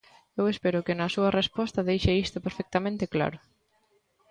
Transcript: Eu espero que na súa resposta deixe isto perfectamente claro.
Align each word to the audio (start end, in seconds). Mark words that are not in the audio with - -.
Eu 0.39 0.45
espero 0.53 0.83
que 0.85 0.97
na 0.99 1.07
súa 1.15 1.33
resposta 1.39 1.87
deixe 1.89 2.11
isto 2.25 2.37
perfectamente 2.45 3.05
claro. 3.13 3.37